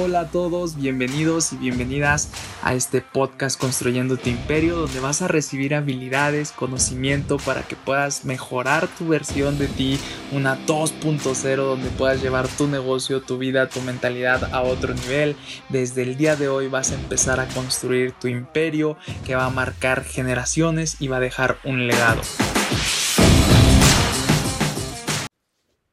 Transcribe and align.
Hola 0.00 0.20
a 0.20 0.28
todos, 0.28 0.76
bienvenidos 0.76 1.52
y 1.52 1.56
bienvenidas 1.56 2.30
a 2.62 2.72
este 2.74 3.00
podcast 3.00 3.58
Construyendo 3.58 4.16
tu 4.16 4.28
Imperio, 4.30 4.76
donde 4.76 5.00
vas 5.00 5.22
a 5.22 5.28
recibir 5.28 5.74
habilidades, 5.74 6.52
conocimiento 6.52 7.38
para 7.38 7.62
que 7.62 7.74
puedas 7.74 8.24
mejorar 8.24 8.86
tu 8.86 9.08
versión 9.08 9.58
de 9.58 9.66
ti, 9.66 9.98
una 10.30 10.56
2.0, 10.66 11.56
donde 11.56 11.90
puedas 11.90 12.22
llevar 12.22 12.46
tu 12.46 12.68
negocio, 12.68 13.22
tu 13.22 13.38
vida, 13.38 13.68
tu 13.68 13.80
mentalidad 13.80 14.54
a 14.54 14.62
otro 14.62 14.94
nivel. 14.94 15.34
Desde 15.68 16.02
el 16.02 16.16
día 16.16 16.36
de 16.36 16.48
hoy 16.48 16.68
vas 16.68 16.92
a 16.92 16.94
empezar 16.94 17.40
a 17.40 17.48
construir 17.48 18.12
tu 18.12 18.28
imperio 18.28 18.96
que 19.26 19.34
va 19.34 19.46
a 19.46 19.50
marcar 19.50 20.04
generaciones 20.04 20.96
y 21.00 21.08
va 21.08 21.16
a 21.16 21.20
dejar 21.20 21.58
un 21.64 21.88
legado. 21.88 22.22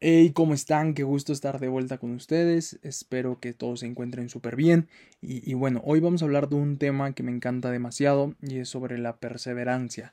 Hey, 0.01 0.31
¿cómo 0.33 0.53
están? 0.53 0.93
Qué 0.93 1.03
gusto 1.03 1.31
estar 1.31 1.57
de 1.57 1.69
vuelta 1.69 1.97
con 1.97 2.11
ustedes. 2.11 2.79
Espero 2.83 3.39
que 3.39 3.53
todos 3.53 3.79
se 3.79 3.85
encuentren 3.85 4.27
súper 4.27 4.57
bien. 4.57 4.89
Y, 5.21 5.53
bueno, 5.53 5.81
hoy 5.85 6.01
vamos 6.01 6.21
a 6.21 6.25
hablar 6.25 6.49
de 6.49 6.55
un 6.55 6.77
tema 6.77 7.13
que 7.13 7.23
me 7.23 7.31
encanta 7.31 7.71
demasiado 7.71 8.35
y 8.41 8.57
es 8.57 8.67
sobre 8.67 8.97
la 8.97 9.15
perseverancia. 9.15 10.11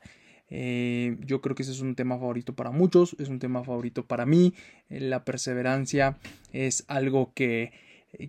Eh, 0.49 1.17
yo 1.25 1.41
creo 1.41 1.53
que 1.53 1.63
ese 1.63 1.73
es 1.73 1.81
un 1.81 1.95
tema 1.95 2.17
favorito 2.17 2.55
para 2.55 2.71
muchos, 2.71 3.17
es 3.19 3.27
un 3.27 3.39
tema 3.39 3.61
favorito 3.65 4.07
para 4.07 4.25
mí. 4.25 4.53
Eh, 4.89 5.01
la 5.01 5.25
perseverancia 5.25 6.17
es 6.53 6.85
algo 6.87 7.33
que, 7.33 7.73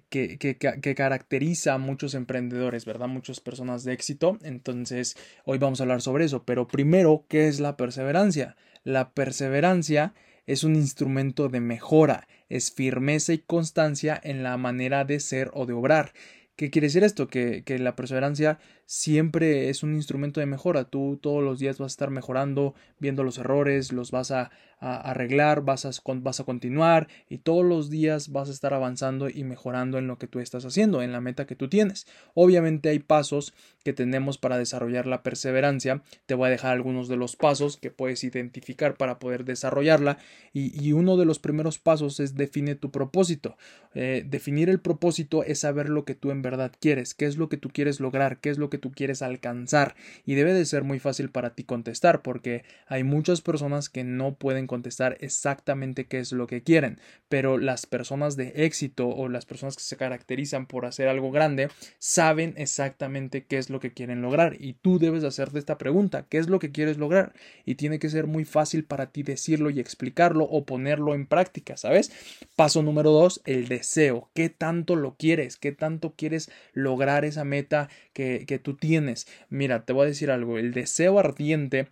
que, 0.09 0.39
que, 0.39 0.57
que, 0.57 0.95
caracteriza 0.97 1.75
a 1.75 1.79
muchos 1.79 2.15
emprendedores, 2.15 2.85
¿verdad? 2.85 3.07
Muchas 3.07 3.39
personas 3.39 3.85
de 3.85 3.93
éxito. 3.93 4.39
Entonces, 4.43 5.17
hoy 5.45 5.59
vamos 5.59 5.79
a 5.81 5.85
hablar 5.85 6.03
sobre 6.03 6.25
eso. 6.25 6.43
Pero 6.43 6.67
primero, 6.67 7.25
¿qué 7.29 7.47
es 7.47 7.61
la 7.61 7.77
perseverancia? 7.77 8.57
La 8.83 9.13
perseverancia 9.13 10.15
es 10.47 10.65
un 10.65 10.77
instrumento 10.77 11.49
de 11.49 11.61
mejora, 11.61 12.29
es 12.49 12.73
firmeza 12.73 13.33
y 13.33 13.39
constancia 13.39 14.21
en 14.23 14.43
la 14.43 14.57
manera 14.57 15.05
de 15.05 15.21
ser 15.21 15.51
o 15.55 15.67
de 15.67 15.73
obrar. 15.73 16.13
¿Qué 16.57 16.71
quiere 16.71 16.87
decir 16.87 17.03
esto? 17.03 17.27
Que, 17.27 17.65
que, 17.65 17.79
la 17.79 17.97
perseverancia 17.97 18.59
siempre 18.87 19.69
es 19.69 19.83
un 19.83 19.95
instrumento 19.95 20.41
de 20.41 20.47
mejora. 20.47 20.85
Tú 20.85 21.19
todos 21.21 21.43
los 21.43 21.59
días 21.59 21.79
vas 21.79 21.93
a 21.93 21.95
estar 21.95 22.11
mejorando, 22.11 22.75
viendo 22.99 23.25
los 23.25 23.39
errores, 23.39 23.93
los 23.93 24.11
vas 24.11 24.31
a, 24.31 24.51
arreglar, 24.81 25.63
vas 25.63 25.87
a, 25.87 25.91
vas 26.17 26.41
a 26.41 26.45
continuar 26.45 27.09
y 27.31 27.39
todos 27.39 27.65
los 27.65 27.89
días 27.89 28.31
vas 28.31 28.51
a 28.51 28.53
estar 28.53 28.75
avanzando 28.75 29.31
y 29.31 29.43
mejorando 29.43 29.97
en 29.97 30.07
lo 30.07 30.19
que 30.19 30.27
tú 30.27 30.41
estás 30.41 30.67
haciendo, 30.67 31.01
en 31.01 31.11
la 31.11 31.23
meta 31.23 31.47
que 31.47 31.57
tú 31.57 31.69
tienes. 31.69 32.07
Obviamente 32.35 32.91
hay 32.91 32.99
pasos 32.99 33.55
que 33.83 33.93
tenemos 33.93 34.37
para 34.37 34.59
desarrollar 34.59 35.07
la 35.07 35.23
perseverancia. 35.23 36.03
Te 36.27 36.35
voy 36.35 36.49
a 36.49 36.51
dejar 36.51 36.73
algunos 36.73 37.09
de 37.09 37.17
los 37.17 37.37
pasos 37.37 37.79
que 37.79 37.91
puedes 37.91 38.25
identificar 38.25 38.97
para 38.97 39.19
poder 39.19 39.45
desarrollarla 39.45 40.19
y, 40.53 40.93
uno 40.95 41.17
de 41.17 41.25
los 41.25 41.41
primeros 41.41 41.79
pasos 41.79 42.21
es 42.21 42.37
define 42.37 42.75
tu 42.77 42.91
propósito. 42.91 43.57
Eh, 43.95 44.25
definir 44.29 44.69
el 44.69 44.81
propósito 44.81 45.43
es 45.43 45.61
saber 45.61 45.89
lo 45.89 46.05
que 46.05 46.15
tú 46.15 46.31
en 46.31 46.43
verdad 46.43 46.73
quieres, 46.79 47.15
qué 47.15 47.27
es 47.27 47.37
lo 47.37 47.49
que 47.49 47.57
tú 47.57 47.71
quieres 47.71 48.01
lograr, 48.01 48.39
qué 48.39 48.51
es 48.51 48.59
lo 48.59 48.71
que 48.71 48.74
tú 48.79 48.93
quieres 48.93 49.23
alcanzar 49.23 49.95
y 50.25 50.35
debe 50.35 50.53
de 50.53 50.65
ser 50.65 50.85
muy 50.85 50.99
fácil 50.99 51.31
para 51.31 51.55
ti 51.55 51.65
contestar 51.65 52.23
porque 52.23 52.65
hay 52.87 53.05
muchas 53.05 53.41
personas 53.41 53.89
que 53.89 54.05
no 54.05 54.35
pueden 54.35 54.67
contestar 54.67 55.17
exactamente 55.21 56.07
qué 56.07 56.19
es 56.19 56.33
lo 56.33 56.47
que 56.47 56.63
quieren, 56.63 57.01
pero 57.29 57.59
las 57.59 57.87
personas 57.87 58.37
de 58.37 58.53
éxito 58.65 59.09
o 59.09 59.29
las 59.29 59.47
personas 59.47 59.77
que 59.77 59.83
se 59.83 59.97
caracterizan 59.97 60.67
por 60.67 60.87
hacer 60.87 61.09
algo 61.09 61.31
grande 61.31 61.69
saben 61.99 62.55
exactamente 62.57 63.45
qué 63.45 63.59
es 63.59 63.71
lo 63.71 63.81
que 63.81 63.93
quieren 63.93 64.23
lograr 64.23 64.57
y 64.59 64.75
tú 64.75 64.99
debes 64.99 65.25
hacerte 65.25 65.59
esta 65.59 65.79
pregunta, 65.79 66.27
¿qué 66.29 66.39
es 66.39 66.49
lo 66.49 66.59
que 66.59 66.73
quieres 66.73 66.99
lograr? 66.99 67.33
Y 67.65 67.77
tiene 67.77 67.99
que 67.99 68.09
ser 68.09 68.27
muy 68.27 68.45
fácil 68.45 68.85
para 68.85 69.11
ti 69.11 69.23
decirlo 69.23 69.71
y 69.71 69.81
explicarlo 69.81 70.45
o 70.45 70.65
ponerlo 70.65 71.15
en 71.15 71.27
práctica, 71.27 71.77
¿sabes? 71.77 72.13
Paso 72.57 72.83
número 72.83 73.11
dos, 73.11 73.43
el 73.45 73.69
deseo, 73.69 74.31
¿qué 74.35 74.49
tanto 74.49 74.97
lo 74.97 75.17
quieres? 75.17 75.57
¿Qué 75.57 75.73
tanto 75.73 76.15
quieres 76.17 76.51
lograr 76.73 77.25
esa 77.25 77.45
meta 77.45 77.89
que, 78.13 78.45
que 78.47 78.59
tú 78.65 78.75
tienes. 78.75 79.29
Mira, 79.49 79.85
te 79.85 79.93
voy 79.93 80.07
a 80.07 80.09
decir 80.09 80.33
algo, 80.33 80.59
el 80.59 80.73
deseo 80.73 81.21
ardiente 81.21 81.89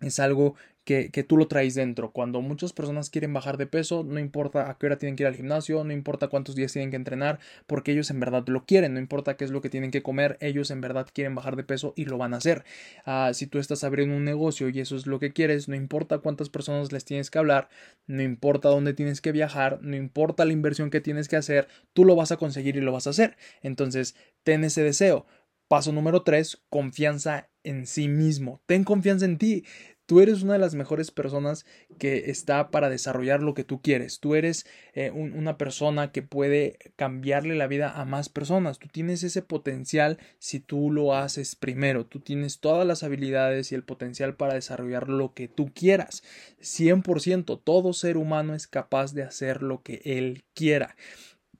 es 0.00 0.18
algo 0.18 0.56
que, 0.84 1.10
que, 1.10 1.24
tú 1.24 1.36
lo 1.36 1.48
traes 1.48 1.74
dentro. 1.74 2.12
Cuando 2.12 2.40
muchas 2.42 2.72
personas 2.72 3.10
quieren 3.10 3.32
bajar 3.32 3.56
de 3.56 3.66
peso, 3.66 4.04
no 4.04 4.20
importa 4.20 4.70
a 4.70 4.78
qué 4.78 4.86
hora 4.86 4.98
tienen 4.98 5.16
que 5.16 5.24
ir 5.24 5.26
al 5.26 5.34
gimnasio, 5.34 5.82
no 5.82 5.92
importa 5.92 6.28
cuántos 6.28 6.54
días 6.54 6.72
tienen 6.72 6.90
que 6.90 6.96
entrenar, 6.96 7.40
porque 7.66 7.90
ellos 7.90 8.08
en 8.10 8.20
verdad 8.20 8.46
lo 8.46 8.64
quieren, 8.66 8.94
no 8.94 9.00
importa 9.00 9.36
qué 9.36 9.44
es 9.44 9.50
lo 9.50 9.60
que 9.60 9.68
tienen 9.68 9.90
que 9.90 10.04
comer, 10.04 10.38
ellos 10.40 10.70
en 10.70 10.80
verdad 10.80 11.08
quieren 11.12 11.34
bajar 11.34 11.56
de 11.56 11.64
peso 11.64 11.92
y 11.96 12.04
lo 12.04 12.18
van 12.18 12.34
a 12.34 12.36
hacer. 12.36 12.64
Ah, 13.04 13.32
si 13.34 13.48
tú 13.48 13.58
estás 13.58 13.82
abriendo 13.82 14.14
un 14.14 14.24
negocio 14.24 14.68
y 14.68 14.78
eso 14.78 14.94
es 14.94 15.08
lo 15.08 15.18
que 15.18 15.32
quieres, 15.32 15.68
no 15.68 15.74
importa 15.74 16.18
cuántas 16.18 16.50
personas 16.50 16.92
les 16.92 17.04
tienes 17.04 17.32
que 17.32 17.38
hablar, 17.38 17.68
no 18.06 18.22
importa 18.22 18.68
dónde 18.68 18.94
tienes 18.94 19.20
que 19.20 19.32
viajar, 19.32 19.80
no 19.82 19.96
importa 19.96 20.44
la 20.44 20.52
inversión 20.52 20.90
que 20.90 21.00
tienes 21.00 21.26
que 21.26 21.34
hacer, 21.34 21.66
tú 21.94 22.04
lo 22.04 22.14
vas 22.14 22.30
a 22.30 22.36
conseguir 22.36 22.76
y 22.76 22.80
lo 22.80 22.92
vas 22.92 23.08
a 23.08 23.10
hacer. 23.10 23.36
Entonces, 23.60 24.14
ten 24.44 24.62
ese 24.62 24.84
deseo. 24.84 25.26
Paso 25.68 25.92
número 25.92 26.22
3, 26.22 26.62
confianza 26.68 27.50
en 27.64 27.86
sí 27.86 28.08
mismo. 28.08 28.62
Ten 28.66 28.84
confianza 28.84 29.24
en 29.24 29.38
ti. 29.38 29.64
Tú 30.06 30.20
eres 30.20 30.42
una 30.42 30.52
de 30.52 30.60
las 30.60 30.76
mejores 30.76 31.10
personas 31.10 31.66
que 31.98 32.30
está 32.30 32.70
para 32.70 32.88
desarrollar 32.88 33.42
lo 33.42 33.54
que 33.54 33.64
tú 33.64 33.82
quieres. 33.82 34.20
Tú 34.20 34.36
eres 34.36 34.64
eh, 34.94 35.10
una 35.10 35.58
persona 35.58 36.12
que 36.12 36.22
puede 36.22 36.78
cambiarle 36.94 37.56
la 37.56 37.66
vida 37.66 37.90
a 37.90 38.04
más 38.04 38.28
personas. 38.28 38.78
Tú 38.78 38.86
tienes 38.86 39.24
ese 39.24 39.42
potencial 39.42 40.18
si 40.38 40.60
tú 40.60 40.92
lo 40.92 41.16
haces 41.16 41.56
primero. 41.56 42.06
Tú 42.06 42.20
tienes 42.20 42.60
todas 42.60 42.86
las 42.86 43.02
habilidades 43.02 43.72
y 43.72 43.74
el 43.74 43.82
potencial 43.82 44.36
para 44.36 44.54
desarrollar 44.54 45.08
lo 45.08 45.34
que 45.34 45.48
tú 45.48 45.72
quieras. 45.74 46.22
100%. 46.60 47.60
Todo 47.64 47.92
ser 47.92 48.16
humano 48.16 48.54
es 48.54 48.68
capaz 48.68 49.12
de 49.12 49.24
hacer 49.24 49.64
lo 49.64 49.82
que 49.82 50.02
él 50.04 50.44
quiera. 50.54 50.94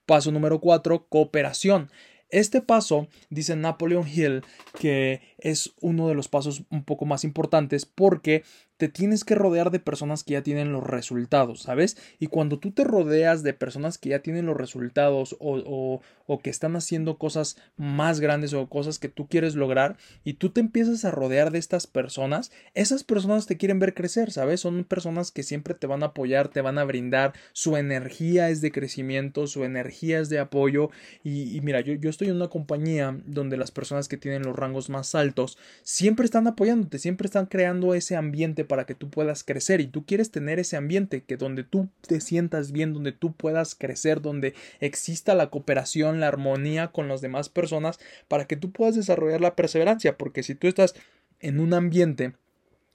Paso 0.07 0.31
número 0.31 0.61
4, 0.61 1.09
cooperación. 1.09 1.91
Este 2.31 2.61
paso, 2.61 3.09
dice 3.31 3.55
Napoleon 3.55 4.07
Hill, 4.07 4.43
que 4.79 5.21
es 5.39 5.75
uno 5.81 6.09
de 6.09 6.15
los 6.15 6.29
pasos 6.29 6.65
un 6.71 6.85
poco 6.85 7.05
más 7.05 7.25
importantes 7.25 7.87
porque 7.87 8.43
te 8.77 8.89
tienes 8.89 9.25
que 9.25 9.35
rodear 9.35 9.71
de 9.71 9.81
personas 9.81 10.23
que 10.23 10.35
ya 10.35 10.43
tienen 10.43 10.73
los 10.73 10.85
resultados, 10.85 11.63
¿sabes? 11.63 11.97
Y 12.19 12.27
cuando 12.27 12.59
tú 12.59 12.73
te 12.73 12.85
rodeas 12.85 13.43
de 13.43 13.55
personas 13.55 13.97
que 13.97 14.11
ya 14.11 14.21
tienen 14.21 14.47
los 14.47 14.57
resultados 14.57 15.37
o, 15.41 16.01
o, 16.27 16.39
que 16.41 16.51
están 16.51 16.77
haciendo 16.77 17.17
cosas 17.17 17.57
más 17.77 18.21
grandes 18.21 18.53
o 18.53 18.69
cosas 18.69 18.99
que 18.99 19.09
tú 19.09 19.27
quieres 19.29 19.55
lograr 19.55 19.97
y 20.25 20.35
tú 20.35 20.51
te 20.51 20.61
empiezas 20.61 21.05
a 21.05 21.11
rodear 21.11 21.51
de 21.51 21.59
estas 21.59 21.87
personas, 21.87 22.53
esas 22.75 23.05
personas 23.05 23.47
te 23.47 23.57
quieren 23.57 23.79
ver 23.79 23.95
crecer, 23.95 24.31
¿sabes? 24.31 24.61
Son 24.61 24.85
personas 24.85 25.31
que 25.31 25.43
siempre 25.43 25.75
te 25.75 25.87
van 25.87 26.03
a 26.03 26.07
apoyar, 26.07 26.49
te 26.49 26.61
van 26.61 26.79
a 26.79 26.85
brindar, 26.85 27.33
su 27.53 27.77
energía 27.77 28.51
es 28.51 28.61
de 28.61 28.73
crecimiento, 28.73 29.47
su 29.47 29.65
energía 29.65 30.21
es 30.21 30.29
de 30.29 30.39
apoyo 30.39 30.91
y, 31.25 31.57
y 31.57 31.61
mira, 31.63 31.81
yo, 31.81 31.95
yo 31.95 32.11
estoy 32.11 32.29
en 32.29 32.37
una 32.37 32.49
compañía 32.49 33.19
donde 33.25 33.57
las 33.57 33.71
personas 33.71 34.09
que 34.09 34.19
tienen 34.19 34.43
los 34.43 34.57
rangos 34.57 34.91
más 34.91 35.15
altos 35.15 35.57
siempre 35.83 36.27
están 36.27 36.47
apoyándote, 36.47 36.99
siempre 36.99 37.27
están 37.27 37.47
creando 37.47 37.95
ese 37.95 38.17
ambiente 38.17 38.66
para 38.67 38.85
que 38.85 38.95
tú 38.95 39.09
puedas 39.09 39.45
crecer 39.45 39.81
y 39.81 39.87
tú 39.87 40.05
quieres 40.05 40.31
tener 40.31 40.59
ese 40.59 40.77
ambiente 40.77 41.23
que 41.23 41.37
donde 41.37 41.65
tú 41.65 41.89
te 42.07 42.21
sientas 42.21 42.73
bien, 42.73 42.93
donde 42.93 43.13
tú 43.13 43.33
puedas 43.33 43.75
crecer, 43.75 44.21
donde 44.21 44.55
exista 44.81 45.35
la 45.35 45.51
cooperación, 45.51 46.21
la 46.21 46.29
armonía 46.29 46.89
con 46.89 47.09
las 47.09 47.21
demás 47.21 47.49
personas 47.49 47.99
para 48.29 48.47
que 48.47 48.57
tú 48.57 48.71
puedas 48.73 48.97
desarrollar 48.97 49.41
la 49.41 49.57
perseverancia, 49.57 50.17
porque 50.19 50.43
si 50.43 50.55
tú 50.55 50.67
estás 50.69 50.95
en 51.41 51.61
un 51.61 51.75
ambiente 51.75 52.35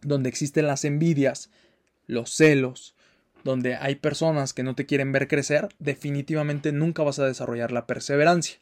donde 0.01 0.29
existen 0.29 0.67
las 0.67 0.85
envidias, 0.85 1.49
los 2.07 2.31
celos, 2.31 2.95
donde 3.43 3.75
hay 3.75 3.95
personas 3.95 4.53
que 4.53 4.63
no 4.63 4.75
te 4.75 4.85
quieren 4.85 5.11
ver 5.11 5.27
crecer, 5.27 5.69
definitivamente 5.79 6.71
nunca 6.71 7.03
vas 7.03 7.19
a 7.19 7.25
desarrollar 7.25 7.71
la 7.71 7.87
perseverancia. 7.87 8.59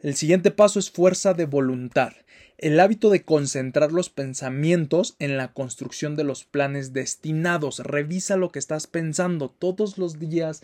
El 0.00 0.14
siguiente 0.14 0.52
paso 0.52 0.78
es 0.78 0.92
fuerza 0.92 1.34
de 1.34 1.44
voluntad, 1.44 2.12
el 2.56 2.78
hábito 2.78 3.10
de 3.10 3.24
concentrar 3.24 3.90
los 3.90 4.10
pensamientos 4.10 5.16
en 5.18 5.36
la 5.36 5.52
construcción 5.52 6.14
de 6.14 6.22
los 6.22 6.44
planes 6.44 6.92
destinados. 6.92 7.80
Revisa 7.80 8.36
lo 8.36 8.52
que 8.52 8.60
estás 8.60 8.86
pensando 8.86 9.50
todos 9.50 9.98
los 9.98 10.20
días. 10.20 10.62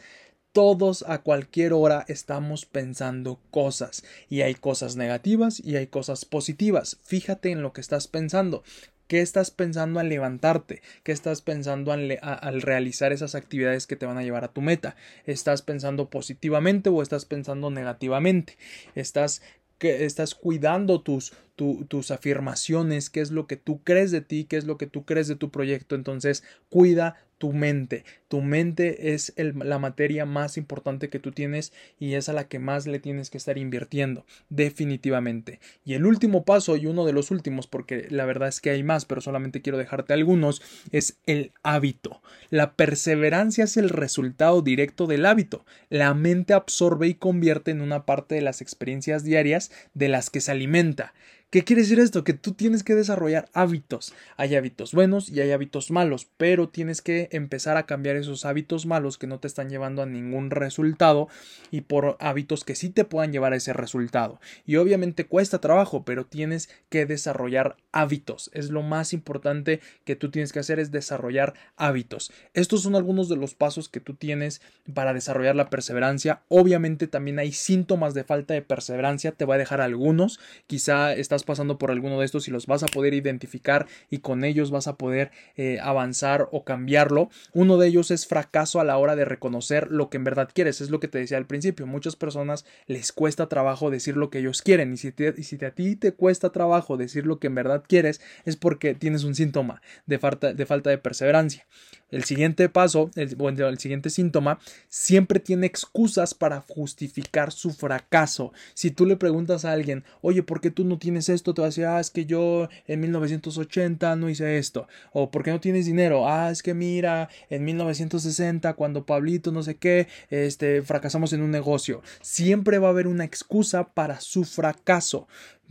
Todos 0.52 1.04
a 1.08 1.22
cualquier 1.22 1.72
hora 1.72 2.04
estamos 2.06 2.64
pensando 2.64 3.40
cosas 3.50 4.04
y 4.28 4.42
hay 4.42 4.54
cosas 4.54 4.94
negativas 4.94 5.58
y 5.58 5.74
hay 5.74 5.88
cosas 5.88 6.24
positivas. 6.24 6.98
Fíjate 7.02 7.50
en 7.50 7.60
lo 7.60 7.72
que 7.72 7.80
estás 7.80 8.06
pensando. 8.06 8.62
¿Qué 9.06 9.20
estás 9.20 9.50
pensando 9.50 10.00
al 10.00 10.08
levantarte? 10.08 10.82
¿Qué 11.02 11.12
estás 11.12 11.42
pensando 11.42 11.92
al, 11.92 12.18
al, 12.22 12.62
realizar 12.62 13.12
esas 13.12 13.34
actividades 13.34 13.86
que 13.86 13.96
te 13.96 14.06
van 14.06 14.18
a 14.18 14.22
llevar 14.22 14.44
a 14.44 14.52
tu 14.52 14.60
meta? 14.60 14.96
¿Estás 15.26 15.62
pensando 15.62 16.08
positivamente 16.08 16.88
o 16.88 17.02
estás 17.02 17.24
pensando 17.24 17.70
negativamente? 17.70 18.56
¿Estás 18.94 19.42
que 19.78 20.04
estás 20.04 20.34
cuidando 20.34 21.02
tus, 21.02 21.32
tus 21.56 22.10
afirmaciones, 22.10 23.10
qué 23.10 23.20
es 23.20 23.30
lo 23.30 23.46
que 23.46 23.56
tú 23.56 23.82
crees 23.82 24.10
de 24.10 24.20
ti, 24.20 24.44
qué 24.44 24.56
es 24.56 24.64
lo 24.64 24.78
que 24.78 24.86
tú 24.86 25.04
crees 25.04 25.28
de 25.28 25.36
tu 25.36 25.50
proyecto. 25.50 25.94
Entonces, 25.94 26.44
cuida 26.68 27.16
tu 27.38 27.52
mente. 27.52 28.04
Tu 28.28 28.42
mente 28.42 29.14
es 29.14 29.32
la 29.36 29.78
materia 29.78 30.26
más 30.26 30.56
importante 30.56 31.08
que 31.08 31.18
tú 31.18 31.32
tienes 31.32 31.72
y 31.98 32.14
es 32.14 32.28
a 32.28 32.32
la 32.32 32.48
que 32.48 32.58
más 32.58 32.86
le 32.86 32.98
tienes 32.98 33.30
que 33.30 33.38
estar 33.38 33.58
invirtiendo, 33.58 34.24
definitivamente. 34.48 35.60
Y 35.84 35.94
el 35.94 36.06
último 36.06 36.44
paso, 36.44 36.76
y 36.76 36.86
uno 36.86 37.04
de 37.04 37.12
los 37.12 37.30
últimos, 37.30 37.66
porque 37.66 38.06
la 38.10 38.24
verdad 38.24 38.48
es 38.48 38.60
que 38.60 38.70
hay 38.70 38.82
más, 38.82 39.04
pero 39.04 39.20
solamente 39.20 39.62
quiero 39.62 39.78
dejarte 39.78 40.12
algunos, 40.12 40.62
es 40.90 41.18
el 41.26 41.52
hábito. 41.62 42.22
La 42.50 42.74
perseverancia 42.74 43.64
es 43.64 43.76
el 43.76 43.88
resultado 43.88 44.62
directo 44.62 45.06
del 45.06 45.26
hábito. 45.26 45.64
La 45.90 46.14
mente 46.14 46.54
absorbe 46.54 47.08
y 47.08 47.14
convierte 47.14 47.70
en 47.70 47.80
una 47.80 48.04
parte 48.06 48.34
de 48.34 48.42
las 48.42 48.60
experiencias 48.60 49.24
diarias 49.24 49.70
de 49.94 50.08
las 50.08 50.30
que 50.30 50.40
se 50.40 50.50
alimenta. 50.50 51.14
¿Qué 51.50 51.62
quiere 51.62 51.82
decir 51.82 52.00
esto? 52.00 52.24
Que 52.24 52.32
tú 52.32 52.52
tienes 52.52 52.82
que 52.82 52.96
desarrollar 52.96 53.48
hábitos. 53.52 54.12
Hay 54.36 54.56
hábitos 54.56 54.92
buenos 54.92 55.28
y 55.28 55.40
hay 55.40 55.52
hábitos 55.52 55.92
malos, 55.92 56.26
pero 56.36 56.68
tienes 56.68 57.00
que 57.00 57.28
empezar 57.30 57.76
a 57.76 57.86
cambiar 57.86 58.16
esos 58.16 58.44
hábitos 58.44 58.86
malos 58.86 59.18
que 59.18 59.28
no 59.28 59.38
te 59.38 59.46
están 59.46 59.70
llevando 59.70 60.02
a 60.02 60.06
ningún 60.06 60.50
resultado 60.50 61.28
y 61.70 61.82
por 61.82 62.16
hábitos 62.18 62.64
que 62.64 62.74
sí 62.74 62.90
te 62.90 63.04
puedan 63.04 63.32
llevar 63.32 63.52
a 63.52 63.56
ese 63.56 63.72
resultado. 63.72 64.40
Y 64.66 64.76
obviamente 64.76 65.26
cuesta 65.26 65.60
trabajo, 65.60 66.04
pero 66.04 66.26
tienes 66.26 66.68
que 66.88 67.06
desarrollar 67.06 67.76
hábitos. 67.92 68.50
Es 68.52 68.70
lo 68.70 68.82
más 68.82 69.12
importante 69.12 69.80
que 70.04 70.16
tú 70.16 70.32
tienes 70.32 70.52
que 70.52 70.58
hacer 70.58 70.80
es 70.80 70.90
desarrollar 70.90 71.54
hábitos. 71.76 72.32
Estos 72.52 72.82
son 72.82 72.96
algunos 72.96 73.28
de 73.28 73.36
los 73.36 73.54
pasos 73.54 73.88
que 73.88 74.00
tú 74.00 74.14
tienes 74.14 74.60
para 74.92 75.14
desarrollar 75.14 75.54
la 75.54 75.70
perseverancia. 75.70 76.42
Obviamente 76.48 77.06
también 77.06 77.38
hay 77.38 77.52
síntomas 77.52 78.12
de 78.12 78.24
falta 78.24 78.54
de 78.54 78.62
perseverancia. 78.62 79.30
Te 79.30 79.44
voy 79.44 79.54
a 79.54 79.58
dejar 79.58 79.80
algunos. 79.80 80.40
Quizá 80.66 81.12
estás 81.34 81.44
pasando 81.44 81.78
por 81.78 81.90
alguno 81.90 82.20
de 82.20 82.26
estos 82.26 82.46
y 82.46 82.50
los 82.50 82.66
vas 82.66 82.82
a 82.82 82.86
poder 82.86 83.12
identificar 83.12 83.86
y 84.08 84.18
con 84.18 84.44
ellos 84.44 84.70
vas 84.70 84.86
a 84.86 84.96
poder 84.96 85.32
eh, 85.56 85.78
avanzar 85.82 86.48
o 86.52 86.64
cambiarlo. 86.64 87.28
Uno 87.52 87.76
de 87.76 87.88
ellos 87.88 88.10
es 88.10 88.26
fracaso 88.26 88.80
a 88.80 88.84
la 88.84 88.96
hora 88.98 89.16
de 89.16 89.24
reconocer 89.24 89.90
lo 89.90 90.10
que 90.10 90.16
en 90.16 90.24
verdad 90.24 90.48
quieres. 90.52 90.80
Es 90.80 90.90
lo 90.90 91.00
que 91.00 91.08
te 91.08 91.18
decía 91.18 91.36
al 91.36 91.46
principio. 91.46 91.86
Muchas 91.86 92.14
personas 92.14 92.64
les 92.86 93.12
cuesta 93.12 93.48
trabajo 93.48 93.90
decir 93.90 94.16
lo 94.16 94.30
que 94.30 94.38
ellos 94.38 94.62
quieren 94.62 94.92
y 94.92 94.96
si, 94.96 95.12
y 95.36 95.42
si 95.42 95.64
a 95.64 95.70
ti 95.72 95.96
te 95.96 96.12
cuesta 96.12 96.50
trabajo 96.50 96.96
decir 96.96 97.26
lo 97.26 97.38
que 97.38 97.48
en 97.48 97.56
verdad 97.56 97.82
quieres 97.86 98.20
es 98.44 98.56
porque 98.56 98.94
tienes 98.94 99.24
un 99.24 99.34
síntoma 99.34 99.82
de 100.06 100.18
falta 100.18 100.52
de, 100.52 100.66
falta 100.66 100.90
de 100.90 100.98
perseverancia. 100.98 101.66
El 102.10 102.24
siguiente 102.24 102.68
paso, 102.68 103.10
el, 103.16 103.36
el 103.40 103.78
siguiente 103.78 104.08
síntoma, 104.08 104.60
siempre 104.88 105.40
tiene 105.40 105.66
excusas 105.66 106.34
para 106.34 106.60
justificar 106.60 107.50
su 107.50 107.72
fracaso. 107.72 108.52
Si 108.74 108.92
tú 108.92 109.04
le 109.04 109.16
preguntas 109.16 109.64
a 109.64 109.72
alguien, 109.72 110.04
oye, 110.20 110.42
¿por 110.42 110.60
qué 110.60 110.70
tú 110.70 110.84
no 110.84 110.98
tienes 110.98 111.23
esto? 111.28 111.54
Te 111.54 111.62
va 111.62 111.66
a 111.66 111.70
decir, 111.70 111.86
ah, 111.86 112.00
es 112.00 112.10
que 112.10 112.26
yo 112.26 112.68
en 112.86 113.00
1980 113.00 114.16
no 114.16 114.28
hice 114.28 114.58
esto. 114.58 114.88
O 115.12 115.30
¿por 115.30 115.42
qué 115.42 115.50
no 115.50 115.60
tienes 115.60 115.86
dinero? 115.86 116.28
Ah, 116.28 116.50
es 116.50 116.62
que 116.62 116.74
mira, 116.74 117.28
en 117.50 117.64
1960, 117.64 118.74
cuando 118.74 119.06
Pablito 119.06 119.52
no 119.52 119.62
sé 119.62 119.76
qué, 119.76 120.08
este, 120.30 120.82
fracasamos 120.82 121.32
en 121.32 121.42
un 121.42 121.50
negocio. 121.50 122.02
Siempre 122.20 122.78
va 122.78 122.88
a 122.88 122.90
haber 122.90 123.06
una 123.06 123.24
excusa 123.24 123.92
para 123.92 124.20
su 124.20 124.44
fracaso. 124.44 125.28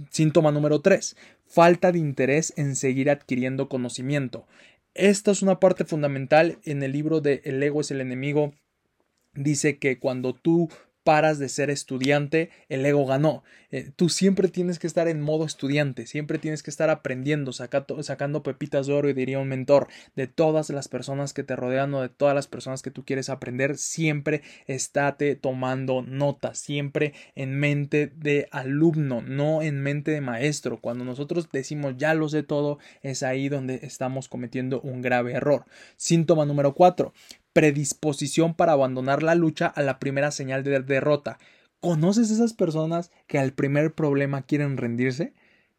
Síntoma 0.09 0.51
número 0.51 0.81
3 0.81 1.15
falta 1.53 1.91
de 1.91 1.99
interés 1.99 2.51
en 2.57 2.75
seguir 2.75 3.11
adquiriendo 3.11 3.69
conocimiento. 3.69 4.47
Esta 4.95 5.29
es 5.29 5.43
una 5.43 5.59
parte 5.59 5.85
fundamental 5.85 6.57
en 6.63 6.81
el 6.81 6.91
libro 6.91 7.21
de 7.21 7.41
El 7.45 7.61
ego 7.61 7.81
es 7.81 7.91
el 7.91 8.01
enemigo. 8.01 8.55
Dice 9.35 9.77
que 9.77 9.99
cuando 9.99 10.33
tú 10.33 10.69
paras 11.03 11.39
de 11.39 11.49
ser 11.49 11.69
estudiante, 11.69 12.49
el 12.69 12.85
ego 12.85 13.05
ganó. 13.05 13.43
Eh, 13.71 13.91
tú 13.95 14.09
siempre 14.09 14.47
tienes 14.49 14.79
que 14.79 14.87
estar 14.87 15.07
en 15.07 15.21
modo 15.21 15.45
estudiante, 15.45 16.05
siempre 16.05 16.37
tienes 16.37 16.63
que 16.63 16.69
estar 16.69 16.89
aprendiendo, 16.89 17.51
sacando 17.53 18.43
pepitas 18.43 18.87
de 18.87 18.93
oro 18.93 19.09
y 19.09 19.13
diría 19.13 19.39
un 19.39 19.47
mentor 19.47 19.87
de 20.15 20.27
todas 20.27 20.69
las 20.69 20.87
personas 20.87 21.33
que 21.33 21.43
te 21.43 21.55
rodean 21.55 21.93
o 21.93 22.01
de 22.01 22.09
todas 22.09 22.35
las 22.35 22.47
personas 22.47 22.81
que 22.81 22.91
tú 22.91 23.03
quieres 23.03 23.29
aprender, 23.29 23.77
siempre 23.77 24.43
estate 24.67 25.35
tomando 25.35 26.03
notas, 26.03 26.59
siempre 26.59 27.13
en 27.35 27.59
mente 27.59 28.11
de 28.15 28.47
alumno, 28.51 29.21
no 29.21 29.61
en 29.61 29.81
mente 29.81 30.11
de 30.11 30.21
maestro. 30.21 30.79
Cuando 30.79 31.03
nosotros 31.03 31.49
decimos 31.51 31.95
ya 31.97 32.13
lo 32.13 32.29
sé 32.29 32.43
todo, 32.43 32.77
es 33.01 33.23
ahí 33.23 33.49
donde 33.49 33.79
estamos 33.83 34.29
cometiendo 34.29 34.81
un 34.81 35.01
grave 35.01 35.33
error. 35.33 35.65
Síntoma 35.97 36.45
número 36.45 36.73
4 36.73 37.13
predisposición 37.53 38.55
para 38.55 38.73
abandonar 38.73 39.23
la 39.23 39.35
lucha 39.35 39.67
a 39.67 39.81
la 39.81 39.99
primera 39.99 40.31
señal 40.31 40.63
de 40.63 40.79
derrota. 40.81 41.39
¿Conoces 41.79 42.31
esas 42.31 42.53
personas 42.53 43.11
que 43.27 43.39
al 43.39 43.53
primer 43.53 43.93
problema 43.93 44.41
quieren 44.41 44.77
rendirse? 44.77 45.33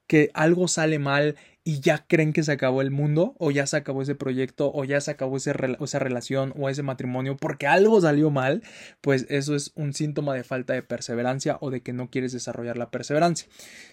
que 0.06 0.31
algo 0.35 0.69
sale 0.69 0.99
mal 0.99 1.37
y 1.67 1.81
ya 1.81 2.05
creen 2.06 2.35
que 2.35 2.43
se 2.43 2.53
acabó 2.53 2.82
el 2.82 2.91
mundo 2.91 3.35
o 3.38 3.50
ya 3.50 3.67
se 3.67 3.76
acabó 3.79 4.03
ese 4.03 4.15
proyecto 4.15 4.71
o 4.75 4.85
ya 4.85 5.00
se 5.00 5.11
acabó 5.11 5.38
esa 5.38 5.99
relación 5.99 6.53
o 6.59 6.69
ese 6.69 6.82
matrimonio 6.82 7.37
porque 7.38 7.67
algo 7.67 8.00
salió 8.00 8.31
mal, 8.31 8.62
pues 9.00 9.27
eso 9.31 9.55
es 9.55 9.73
un 9.75 9.94
síntoma 9.94 10.35
de 10.35 10.44
falta 10.44 10.75
de 10.75 10.82
perseverancia 10.82 11.56
o 11.61 11.70
de 11.70 11.81
que 11.81 11.94
no 11.94 12.11
quieres 12.11 12.32
desarrollar 12.32 12.77
la 12.77 12.91
perseverancia. 12.91 13.49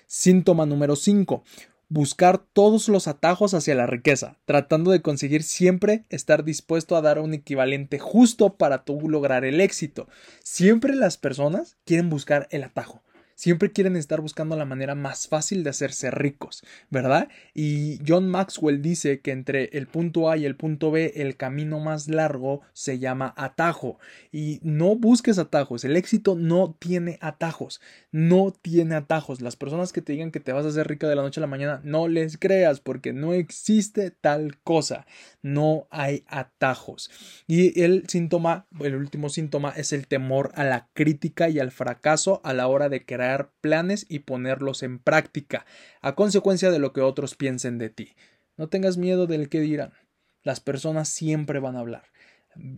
Síntoma 0.06 0.66
número 0.66 0.98
5 0.98 1.44
buscar 1.92 2.38
todos 2.38 2.88
los 2.88 3.10
atajos 3.10 3.54
hacia 3.54 3.76
la 3.76 3.86
riqueza, 3.86 4.38
tratando 4.46 4.92
de 4.92 5.02
conseguir 5.02 5.44
siempre 5.44 6.06
estar 6.10 6.46
dispuesto 6.46 6.96
a 6.96 7.02
dar 7.02 7.20
un 7.20 7.34
equivalente 7.34 8.00
justo 8.00 8.56
para 8.56 8.86
lograr 9.10 9.44
el 9.44 9.60
éxito. 9.60 10.08
Siempre 10.42 10.96
las 10.96 11.18
personas 11.18 11.76
quieren 11.84 12.10
buscar 12.10 12.48
el 12.52 12.64
atajo 12.64 13.04
siempre 13.36 13.72
quieren 13.72 13.96
estar 13.96 14.22
buscando 14.22 14.56
la 14.56 14.66
manera 14.66 14.96
más 14.96 15.28
fácil 15.28 15.64
de 15.64 15.72
hacerse 15.72 16.12
ricos, 16.12 16.64
¿verdad? 16.90 17.30
Y 17.54 18.00
John 18.08 18.30
Maxwell 18.30 18.82
dice 18.82 19.20
que 19.20 19.32
entre 19.32 19.66
el 19.78 19.88
punto 19.88 20.30
A 20.30 20.38
y 20.38 20.46
el 20.46 20.56
punto 20.56 20.92
B 20.92 21.14
el 21.16 21.38
camino 21.38 21.80
más 21.80 22.08
largo 22.08 22.62
se 22.74 23.00
llama 23.00 23.34
atajo. 23.38 24.00
Y 24.32 24.60
no 24.64 24.96
busques 24.96 25.38
atajos, 25.38 25.84
el 25.84 25.96
éxito 25.96 26.36
no 26.36 26.76
tiene 26.80 27.18
atajos, 27.22 27.82
no 28.12 28.52
tiene 28.52 28.96
atajos. 28.96 29.42
Las 29.42 29.56
personas 29.56 29.94
que 29.94 30.02
te 30.02 30.14
digan 30.14 30.32
que 30.32 30.40
te 30.40 30.54
vas 30.54 30.66
a 30.66 30.70
hacer 30.70 30.88
rica 30.88 31.08
de 31.08 31.16
la 31.16 31.22
noche 31.22 31.40
a 31.40 31.42
la 31.42 31.48
mañana, 31.48 31.82
no 31.84 32.08
les 32.08 32.38
creas 32.38 32.80
porque 32.80 33.14
no 33.14 33.34
existe 33.34 34.12
tal 34.12 34.58
cosa, 34.60 35.06
no 35.42 35.88
hay 35.90 36.24
atajos. 36.28 37.10
Y 37.48 37.82
el 37.82 38.06
síntoma, 38.08 38.66
el 38.80 38.96
último 38.96 39.30
síntoma 39.30 39.74
es 39.76 39.94
el 39.94 40.08
temor 40.08 40.52
a 40.56 40.64
la 40.64 40.88
crítica 40.94 41.50
y 41.50 41.60
al 41.60 41.72
fracaso 41.72 42.42
a 42.44 42.54
la 42.54 42.68
hora 42.68 42.90
de 42.90 43.06
crear 43.22 43.52
planes 43.62 44.08
y 44.10 44.20
ponerlos 44.20 44.82
en 44.82 44.98
práctica, 44.98 45.68
a 46.02 46.16
consecuencia 46.16 46.72
de 46.72 46.80
lo 46.80 46.92
que 46.92 47.02
otros 47.02 47.36
piensen 47.36 47.78
de 47.78 47.92
ti. 47.92 48.16
No 48.58 48.68
tengas 48.68 48.98
miedo 48.98 49.28
del 49.28 49.48
que 49.48 49.60
dirán. 49.60 49.94
Las 50.42 50.60
personas 50.60 51.08
siempre 51.08 51.60
van 51.60 51.76
a 51.76 51.82
hablar. 51.82 52.06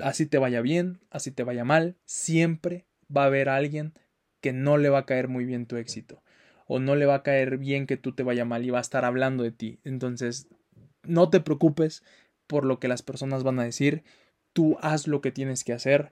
Así 0.04 0.26
te 0.26 0.40
vaya 0.40 0.60
bien, 0.60 1.00
así 1.12 1.32
te 1.32 1.44
vaya 1.44 1.64
mal, 1.64 1.96
siempre 2.04 2.86
va 3.16 3.24
a 3.24 3.28
haber 3.28 3.48
alguien 3.48 3.94
que 4.42 4.52
no 4.52 4.78
le 4.78 4.90
va 4.90 5.00
a 5.00 5.06
caer 5.06 5.30
muy 5.30 5.46
bien 5.46 5.66
tu 5.66 5.78
éxito. 5.78 6.22
O 6.68 6.80
no 6.80 6.98
le 6.98 7.06
va 7.06 7.16
a 7.16 7.24
caer 7.24 7.58
bien 7.58 7.88
que 7.88 7.96
tú 7.96 8.12
te 8.12 8.24
vaya 8.24 8.44
mal 8.44 8.66
y 8.66 8.70
va 8.70 8.80
a 8.80 8.82
estar 8.82 9.06
hablando 9.06 9.44
de 9.44 9.54
ti. 9.54 9.80
Entonces, 9.86 10.50
no 11.04 11.30
te 11.30 11.40
preocupes 11.40 12.04
por 12.48 12.66
lo 12.66 12.82
que 12.82 12.90
las 12.90 13.02
personas 13.02 13.44
van 13.44 13.60
a 13.60 13.64
decir. 13.64 14.04
Tú 14.52 14.78
haz 14.82 15.08
lo 15.08 15.22
que 15.22 15.32
tienes 15.32 15.64
que 15.64 15.72
hacer 15.72 16.12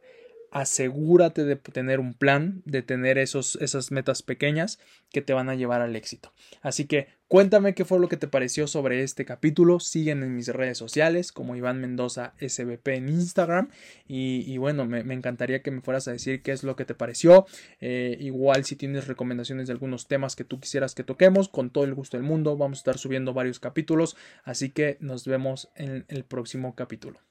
asegúrate 0.51 1.45
de 1.45 1.56
tener 1.56 2.00
un 2.00 2.13
plan, 2.13 2.62
de 2.65 2.81
tener 2.81 3.18
esos, 3.18 3.56
esas 3.62 3.92
metas 3.92 4.21
pequeñas 4.21 4.79
que 5.10 5.22
te 5.22 5.34
van 5.34 5.50
a 5.50 5.55
llevar 5.55 5.81
al 5.81 5.96
éxito. 5.96 6.34
Así 6.62 6.86
que 6.86 7.08
cuéntame 7.29 7.74
qué 7.74 7.86
fue 7.86 8.00
lo 8.00 8.10
que 8.10 8.17
te 8.17 8.27
pareció 8.27 8.67
sobre 8.67 9.01
este 9.01 9.24
capítulo. 9.24 9.79
Siguen 9.79 10.24
en 10.24 10.36
mis 10.36 10.50
redes 10.50 10.77
sociales 10.77 11.31
como 11.31 11.55
Iván 11.55 11.79
Mendoza 11.79 12.34
SBP 12.39 12.88
en 12.89 13.10
Instagram. 13.10 13.70
Y, 14.08 14.58
bueno, 14.58 14.86
me, 14.86 15.00
encantaría 15.13 15.62
que 15.62 15.72
me 15.72 15.81
fueras 15.81 16.10
a 16.10 16.12
decir 16.12 16.41
qué 16.41 16.51
es 16.51 16.63
lo 16.63 16.75
que 16.75 16.86
te 16.86 16.96
pareció. 16.96 17.46
Eh, 17.79 18.17
igual 18.20 18.65
si 18.65 18.75
tienes 18.75 19.08
recomendaciones 19.08 19.67
de 19.67 19.74
algunos 19.74 20.08
temas 20.08 20.36
que 20.36 20.43
tú 20.43 20.60
quisieras 20.60 20.96
que 20.96 21.05
toquemos, 21.05 21.48
con 21.48 21.70
todo 21.70 21.86
el 21.86 21.93
gusto 21.93 22.17
del 22.17 22.25
mundo. 22.25 22.58
Vamos 22.58 22.79
a 22.79 22.81
estar 22.81 22.98
subiendo 22.98 23.34
varios 23.34 23.62
capítulos. 23.62 24.17
Así 24.43 24.70
que 24.70 24.98
nos 25.00 25.25
vemos 25.25 25.70
en 25.75 26.05
el 26.10 26.25
próximo 26.25 26.75
capítulo. 26.75 27.31